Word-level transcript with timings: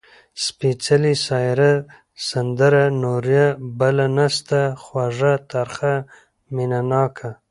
سپېڅلې، 0.43 1.13
سايره، 1.27 1.71
سندره، 2.27 2.83
نورينه. 3.03 3.45
بله 3.79 4.05
نسته، 4.17 4.59
خوږَه، 4.83 5.33
ترخه. 5.51 5.95
مينه 6.55 6.79
ناکه 6.91 7.29